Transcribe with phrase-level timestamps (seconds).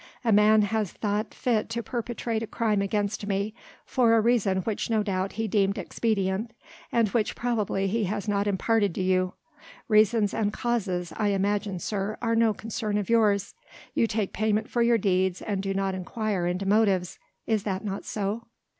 [0.25, 3.53] A man has thought fit to perpetrate a crime against me,
[3.85, 6.53] for a reason which no doubt he deemed expedient
[6.91, 9.35] and which probably he has not imparted to you.
[9.87, 13.53] Reasons and causes I imagine, sir, are no concern of yours.
[13.93, 17.19] You take payment for your deeds and do not inquire into motives.
[17.45, 18.47] Is that not so?"